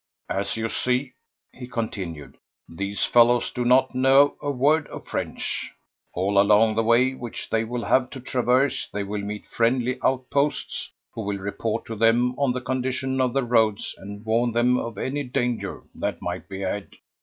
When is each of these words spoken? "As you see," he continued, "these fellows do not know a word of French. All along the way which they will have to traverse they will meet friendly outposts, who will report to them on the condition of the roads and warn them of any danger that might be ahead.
"As 0.31 0.57
you 0.57 0.67
see," 0.67 1.13
he 1.53 1.67
continued, 1.67 2.39
"these 2.67 3.05
fellows 3.05 3.51
do 3.51 3.63
not 3.63 3.93
know 3.93 4.33
a 4.41 4.49
word 4.49 4.87
of 4.87 5.05
French. 5.07 5.71
All 6.15 6.39
along 6.41 6.73
the 6.73 6.81
way 6.81 7.13
which 7.13 7.51
they 7.51 7.63
will 7.63 7.85
have 7.85 8.09
to 8.09 8.19
traverse 8.19 8.87
they 8.91 9.03
will 9.03 9.21
meet 9.21 9.45
friendly 9.45 9.99
outposts, 10.03 10.89
who 11.13 11.21
will 11.21 11.37
report 11.37 11.85
to 11.85 11.95
them 11.95 12.33
on 12.39 12.51
the 12.51 12.61
condition 12.61 13.21
of 13.21 13.33
the 13.33 13.43
roads 13.43 13.93
and 13.99 14.25
warn 14.25 14.53
them 14.53 14.79
of 14.79 14.97
any 14.97 15.21
danger 15.23 15.83
that 15.93 16.19
might 16.19 16.49
be 16.49 16.63
ahead. 16.63 16.95